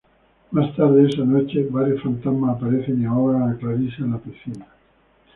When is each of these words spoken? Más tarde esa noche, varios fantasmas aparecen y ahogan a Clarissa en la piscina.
Más 0.49 0.75
tarde 0.75 1.07
esa 1.11 1.23
noche, 1.23 1.67
varios 1.69 2.01
fantasmas 2.01 2.57
aparecen 2.57 3.03
y 3.03 3.05
ahogan 3.05 3.51
a 3.51 3.55
Clarissa 3.55 3.97
en 3.99 4.11
la 4.13 4.17
piscina. 4.17 4.65